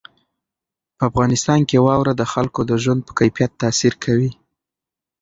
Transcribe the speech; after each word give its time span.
په 0.97 1.03
افغانستان 1.09 1.59
کې 1.69 1.77
واوره 1.85 2.13
د 2.17 2.23
خلکو 2.33 2.59
د 2.65 2.71
ژوند 2.83 3.01
په 3.07 3.11
کیفیت 3.19 3.51
تاثیر 3.61 3.93
کوي. 4.03 4.31